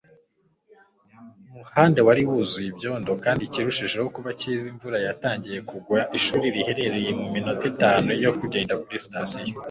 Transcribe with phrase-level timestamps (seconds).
[1.51, 5.99] umuhanda wari wuzuye ibyondo, kandi ikirushijeho kuba cyiza, imvura yatangiye kugwa.
[6.17, 9.51] ishuri riherereye muminota itanu yo kugenda kuri sitasiyo